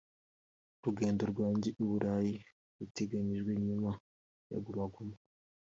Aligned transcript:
“Urugendo 0.79 1.23
rwanjye 1.31 1.69
i 1.81 1.83
Burayi 1.89 2.33
ruteganyijwe 2.77 3.51
nyuma 3.67 3.91
ya 4.51 4.59
Guma 4.65 4.85
Guma 4.93 5.17